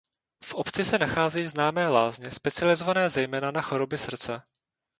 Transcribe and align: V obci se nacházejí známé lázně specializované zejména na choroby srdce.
V 0.45 0.53
obci 0.53 0.85
se 0.85 0.99
nacházejí 0.99 1.47
známé 1.47 1.89
lázně 1.89 2.31
specializované 2.31 3.09
zejména 3.09 3.51
na 3.51 3.61
choroby 3.61 3.97
srdce. 3.97 4.41